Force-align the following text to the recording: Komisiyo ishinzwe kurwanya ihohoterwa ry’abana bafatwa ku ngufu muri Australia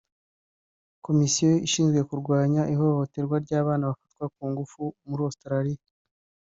Komisiyo 1.05 1.49
ishinzwe 1.67 1.99
kurwanya 2.09 2.61
ihohoterwa 2.73 3.35
ry’abana 3.45 3.83
bafatwa 3.91 4.25
ku 4.35 4.43
ngufu 4.51 4.81
muri 5.07 5.21
Australia 5.29 5.81